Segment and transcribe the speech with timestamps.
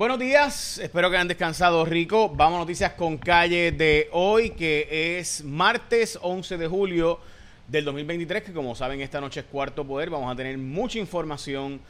[0.00, 2.30] Buenos días, espero que hayan descansado rico.
[2.30, 7.20] Vamos a noticias con calle de hoy, que es martes 11 de julio
[7.68, 10.08] del 2023, que como saben esta noche es cuarto poder.
[10.08, 11.82] Vamos a tener mucha información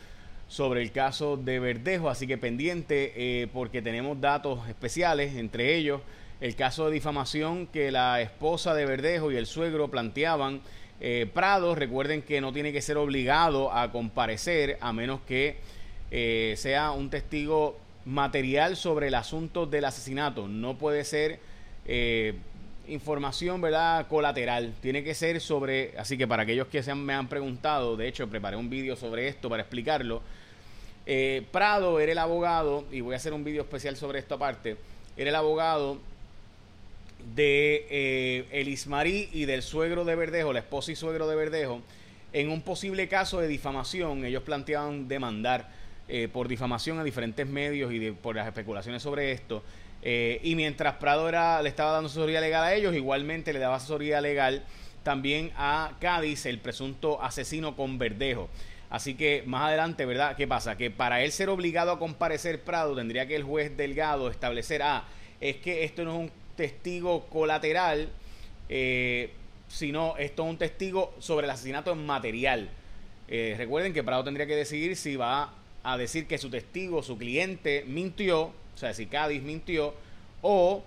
[0.49, 6.01] sobre el caso de Verdejo, así que pendiente eh, porque tenemos datos especiales, entre ellos
[6.41, 10.63] el caso de difamación que la esposa de Verdejo y el suegro planteaban.
[11.01, 15.59] Eh, Prado, recuerden que no tiene que ser obligado a comparecer a menos que
[16.11, 17.79] eh, sea un testigo
[18.11, 20.49] material sobre el asunto del asesinato.
[20.49, 21.39] No puede ser
[21.87, 22.35] eh,
[22.89, 24.09] información, ¿verdad?
[24.09, 24.75] Colateral.
[24.83, 28.29] Tiene que ser sobre, así que para aquellos que se me han preguntado, de hecho
[28.29, 30.23] preparé un vídeo sobre esto para explicarlo.
[31.07, 34.77] Eh, Prado era el abogado, y voy a hacer un vídeo especial sobre esto aparte,
[35.17, 35.99] era el abogado
[37.35, 41.81] de eh, Elismarí y del suegro de Verdejo, la esposa y suegro de Verdejo,
[42.33, 45.69] en un posible caso de difamación, ellos planteaban demandar
[46.13, 49.63] eh, por difamación a diferentes medios y por las especulaciones sobre esto.
[50.03, 51.31] Eh, y mientras Prado
[51.63, 54.65] le estaba dando asesoría legal a ellos, igualmente le daba asesoría legal
[55.05, 58.49] también a Cádiz, el presunto asesino con Verdejo.
[58.91, 60.35] Así que más adelante, ¿verdad?
[60.35, 60.77] ¿Qué pasa?
[60.77, 65.05] Que para él ser obligado a comparecer Prado, tendría que el juez Delgado establecer, ah,
[65.41, 68.09] es que esto no es un testigo colateral,
[68.69, 69.31] eh,
[69.69, 72.69] sino esto es un testigo sobre el asesinato en material.
[73.29, 77.85] recuerden que Prado tendría que decidir si va a decir que su testigo, su cliente,
[77.87, 79.95] mintió, o sea, si Cádiz mintió,
[80.43, 80.83] o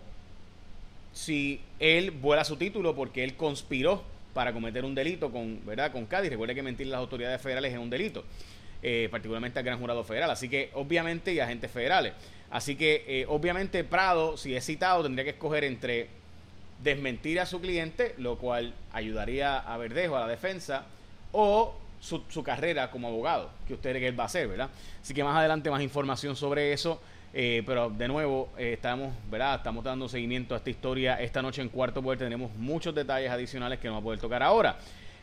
[1.14, 5.92] si él vuela su título porque él conspiró para cometer un delito con, ¿verdad?
[5.92, 6.32] con Cádiz.
[6.32, 8.24] Recuerde que mentir a las autoridades federales es un delito,
[8.82, 12.14] eh, particularmente al gran jurado federal, así que obviamente y agentes federales.
[12.50, 16.08] Así que eh, obviamente Prado, si es citado, tendría que escoger entre
[16.84, 20.86] desmentir a su cliente, lo cual ayudaría a Verdejo, a la defensa,
[21.32, 24.70] o su, carrera como abogado, que usted que él va a hacer, ¿verdad?
[25.02, 27.00] Así que más adelante más información sobre eso.
[27.36, 29.56] Eh, pero de nuevo, eh, estamos, ¿verdad?
[29.56, 31.20] Estamos dando seguimiento a esta historia.
[31.20, 34.44] Esta noche en Cuarto Poder tenemos muchos detalles adicionales que no va a poder tocar
[34.44, 34.78] ahora.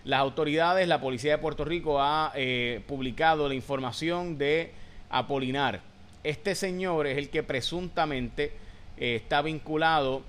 [0.04, 4.72] Las autoridades, la policía de Puerto Rico ha eh, publicado la información de
[5.10, 5.82] Apolinar.
[6.24, 8.52] Este señor es el que presuntamente
[8.96, 10.22] está vinculado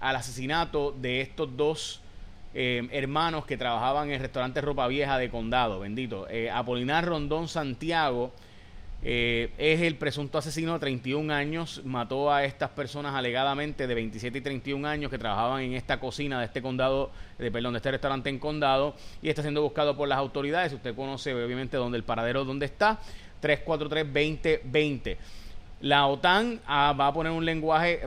[0.00, 2.00] al asesinato de estos dos
[2.54, 6.26] eh, hermanos que trabajaban en el restaurante Ropa Vieja de Condado, bendito.
[6.30, 8.32] Eh, Apolinar Rondón Santiago
[9.02, 14.38] eh, es el presunto asesino de 31 años, mató a estas personas alegadamente de 27
[14.38, 17.92] y 31 años que trabajaban en esta cocina de este condado, de, perdón, de este
[17.92, 20.72] restaurante en Condado y está siendo buscado por las autoridades.
[20.72, 22.98] Usted conoce obviamente dónde el paradero dónde está,
[23.40, 25.16] 343-2020.
[25.82, 28.00] La OTAN ah, va a poner un lenguaje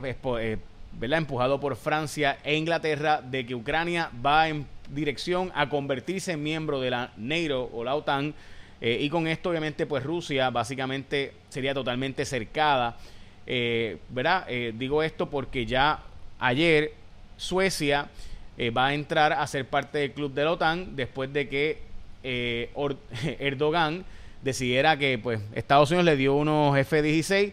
[0.98, 1.18] ¿verdad?
[1.18, 6.80] empujado por Francia e Inglaterra, de que Ucrania va en dirección a convertirse en miembro
[6.80, 8.34] de la NATO o la OTAN.
[8.80, 12.96] Eh, y con esto, obviamente, pues Rusia básicamente sería totalmente cercada.
[13.46, 14.44] Eh, ¿Verdad?
[14.48, 16.00] Eh, digo esto porque ya
[16.38, 16.92] ayer
[17.36, 18.08] Suecia
[18.76, 21.78] va a entrar a ser parte del club de la OTAN después de que
[23.40, 24.04] Erdogan
[24.40, 27.52] decidiera que pues Estados Unidos le dio unos F-16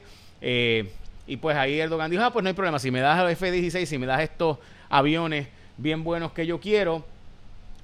[1.30, 3.86] y pues ahí Erdogan dijo, ah, pues no hay problema, si me das el F-16,
[3.86, 4.58] si me das estos
[4.90, 5.48] aviones
[5.78, 7.06] bien buenos que yo quiero,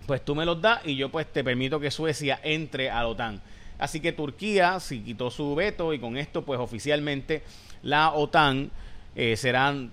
[0.08, 3.08] pues tú me los das y yo pues te permito que Suecia entre a la
[3.08, 3.40] OTAN.
[3.78, 7.44] Así que Turquía sí quitó su veto y con esto pues oficialmente
[7.84, 8.72] la OTAN
[9.16, 9.38] eh,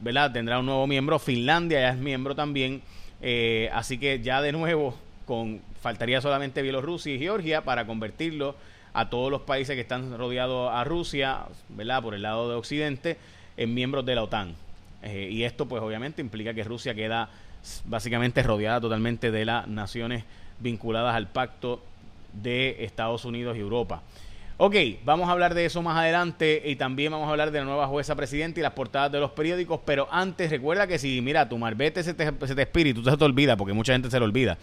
[0.01, 0.33] ¿verdad?
[0.33, 2.83] Tendrá un nuevo miembro, Finlandia ya es miembro también,
[3.21, 4.97] eh, así que ya de nuevo
[5.27, 8.57] con faltaría solamente Bielorrusia y Georgia para convertirlo
[8.95, 12.03] a todos los países que están rodeados a Rusia, ¿verdad?
[12.03, 13.19] Por el lado de Occidente
[13.57, 14.55] en miembros de la OTAN.
[15.03, 17.29] Eh, y esto pues obviamente implica que Rusia queda
[17.85, 20.25] básicamente rodeada totalmente de las naciones
[20.61, 21.83] vinculadas al pacto
[22.33, 24.03] de Estados Unidos y Europa.
[24.65, 27.65] Ok, vamos a hablar de eso más adelante y también vamos a hablar de la
[27.65, 31.49] nueva jueza presidenta y las portadas de los periódicos, pero antes recuerda que si, mira,
[31.49, 34.25] tu marbete se te, se te espíritu, se te olvida, porque mucha gente se lo
[34.25, 34.57] olvida,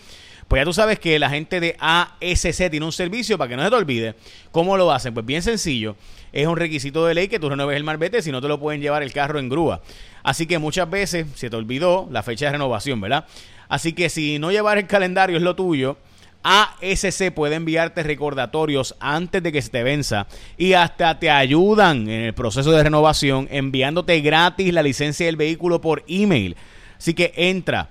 [0.48, 3.64] pues ya tú sabes que la gente de ASC tiene un servicio para que no
[3.66, 4.16] se te olvide.
[4.54, 5.14] ¿Cómo lo hacen?
[5.14, 5.98] Pues bien sencillo,
[6.32, 8.80] es un requisito de ley que tú renueves el marbete, si no te lo pueden
[8.80, 9.82] llevar el carro en grúa.
[10.23, 13.26] Así que muchas veces se te olvidó la fecha de renovación, ¿verdad?
[13.68, 15.97] Así que si no llevar el calendario es lo tuyo,
[16.44, 20.28] ASC puede enviarte recordatorios antes de que se te venza
[20.58, 25.82] y hasta te ayudan en el proceso de renovación enviándote gratis la licencia del vehículo
[25.82, 26.56] por email.
[26.97, 27.90] Así que entra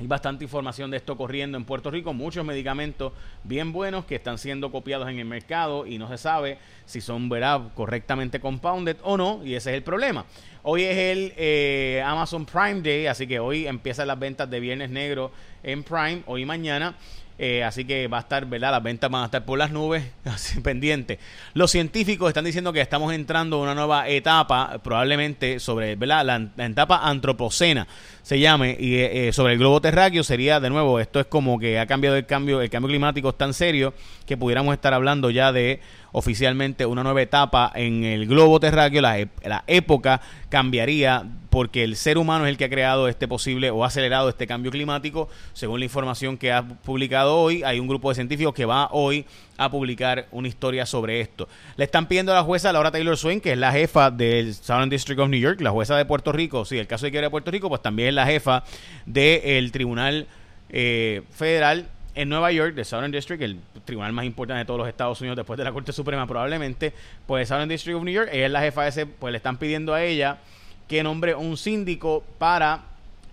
[0.01, 3.13] hay bastante información de esto corriendo en Puerto Rico, muchos medicamentos
[3.44, 6.57] bien buenos que están siendo copiados en el mercado y no se sabe
[6.88, 7.71] si son ¿verdad?
[7.75, 10.25] correctamente compounded o no, y ese es el problema.
[10.63, 14.92] Hoy es el eh, Amazon Prime Day, así que hoy empiezan las ventas de Viernes
[14.92, 15.31] Negro
[15.63, 16.96] en Prime, hoy y mañana.
[17.44, 18.69] Eh, así que va a estar, ¿verdad?
[18.69, 21.18] Las ventas van a estar por las nubes, así pendiente.
[21.56, 26.24] Los científicos están diciendo que estamos entrando en una nueva etapa, probablemente sobre, ¿verdad?
[26.24, 27.88] La, etapa antropocena
[28.22, 31.80] se llame, y eh, sobre el globo terráqueo sería, de nuevo, esto es como que
[31.80, 33.96] ha cambiado el cambio, el cambio climático es tan serio
[34.28, 35.80] que pudiéramos estar hablando ya de
[36.12, 42.18] oficialmente una nueva etapa en el globo terráqueo, la, la época cambiaría porque el ser
[42.18, 45.30] humano es el que ha creado este posible o ha acelerado este cambio climático.
[45.53, 49.25] Según la información que ha publicado hoy, hay un grupo de científicos que va hoy
[49.57, 51.48] a publicar una historia sobre esto.
[51.77, 54.89] Le están pidiendo a la jueza Laura Taylor Swain, que es la jefa del Southern
[54.89, 57.30] District of New York, la jueza de Puerto Rico, sí, el caso de que de
[57.30, 58.63] Puerto Rico, pues también es la jefa
[59.06, 60.27] del Tribunal
[60.69, 64.88] eh, Federal en Nueva York, del Southern District, el tribunal más importante de todos los
[64.88, 66.94] Estados Unidos después de la Corte Suprema probablemente,
[67.25, 69.58] pues Southern District of New York, ella es la jefa de ese, pues le están
[69.58, 70.40] pidiendo a ella
[70.88, 72.81] que nombre un síndico para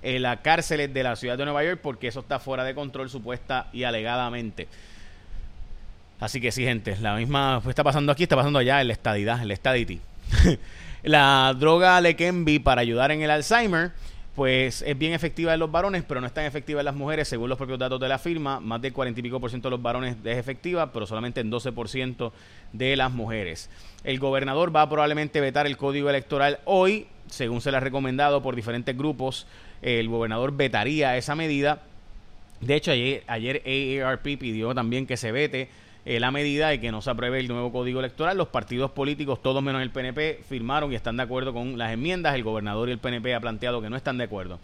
[0.01, 3.11] eh, las cárceles de la ciudad de Nueva York porque eso está fuera de control
[3.11, 4.69] supuesta y alegadamente.
[6.21, 8.93] Así que sí, gente, la misma pues, está pasando aquí, está pasando allá en la
[8.93, 10.01] estadidad, en la estadity.
[11.03, 13.93] la droga Leqembi para ayudar en el Alzheimer
[14.39, 17.27] pues es bien efectiva en los varones, pero no es tan efectiva en las mujeres,
[17.27, 18.61] según los propios datos de la firma.
[18.61, 21.51] Más del 40 y pico por ciento de los varones es efectiva, pero solamente en
[21.51, 22.33] 12 por ciento
[22.73, 23.69] de las mujeres.
[24.05, 28.41] El gobernador va a probablemente vetar el código electoral hoy, según se le ha recomendado
[28.41, 29.49] por diferentes grupos.
[29.83, 31.83] El gobernador vetaría esa medida.
[32.61, 35.69] De hecho, ayer, ayer AARP pidió también que se vete
[36.05, 38.37] eh, la medida de que no se apruebe el nuevo código electoral.
[38.37, 42.35] Los partidos políticos, todos menos el PNP, firmaron y están de acuerdo con las enmiendas.
[42.35, 44.59] El gobernador y el PNP ha planteado que no están de acuerdo.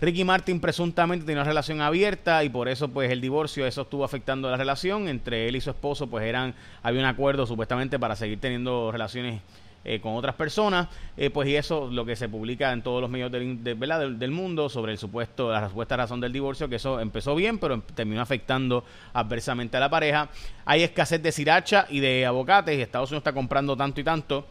[0.00, 4.04] Ricky Martin presuntamente tiene una relación abierta y por eso pues el divorcio eso estuvo
[4.04, 8.14] afectando la relación entre él y su esposo pues eran había un acuerdo supuestamente para
[8.14, 9.40] seguir teniendo relaciones
[9.88, 13.08] eh, con otras personas, eh, pues y eso lo que se publica en todos los
[13.08, 17.36] medios del, del, mundo sobre el supuesto, la supuesta razón del divorcio, que eso empezó
[17.36, 20.28] bien, pero terminó afectando adversamente a la pareja.
[20.64, 24.44] Hay escasez de sriracha y de aguacates, y Estados Unidos está comprando tanto y tanto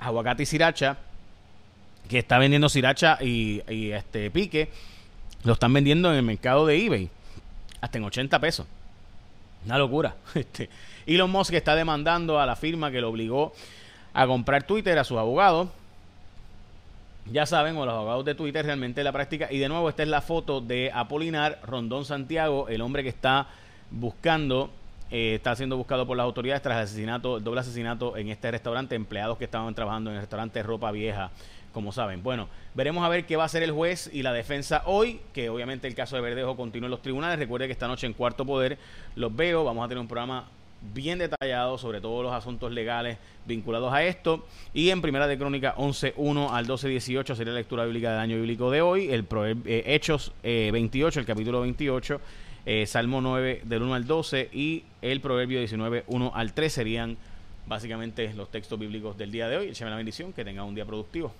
[0.00, 0.98] aguacate y sriracha,
[2.08, 4.68] que está vendiendo sriracha y, y este pique,
[5.44, 7.08] lo están vendiendo en el mercado de eBay,
[7.80, 8.66] hasta en 80 pesos.
[9.64, 10.16] Una locura.
[10.34, 10.68] Este,
[11.06, 13.52] Elon Musk está demandando a la firma que lo obligó
[14.14, 15.68] a comprar Twitter a sus abogados.
[17.30, 19.48] Ya saben, o los abogados de Twitter realmente la práctica.
[19.50, 23.46] Y de nuevo, esta es la foto de Apolinar Rondón Santiago, el hombre que está
[23.90, 24.70] buscando,
[25.10, 28.50] eh, está siendo buscado por las autoridades tras el asesinato, el doble asesinato en este
[28.50, 31.30] restaurante, empleados que estaban trabajando en el restaurante Ropa Vieja,
[31.72, 32.24] como saben.
[32.24, 35.48] Bueno, veremos a ver qué va a hacer el juez y la defensa hoy, que
[35.48, 37.38] obviamente el caso de Verdejo continúa en los tribunales.
[37.38, 38.78] Recuerde que esta noche en Cuarto Poder
[39.14, 40.46] los veo, vamos a tener un programa
[40.94, 44.46] bien detallado sobre todos los asuntos legales vinculados a esto.
[44.74, 48.70] Y en Primera de Crónica 11.1 al 12.18 sería la lectura bíblica del año bíblico
[48.70, 49.10] de hoy.
[49.10, 49.26] El
[49.66, 52.20] eh, Hechos 28, eh, el capítulo 28.
[52.64, 57.16] Eh, Salmo 9 del 1 al 12 y el Proverbio 19, 1 al 3 serían
[57.66, 59.68] básicamente los textos bíblicos del día de hoy.
[59.68, 61.32] Écheme la bendición, que tenga un día productivo.